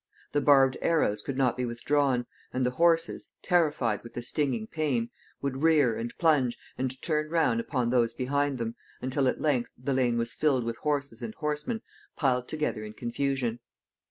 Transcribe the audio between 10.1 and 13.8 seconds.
was filled with horses and horsemen piled together in confusion.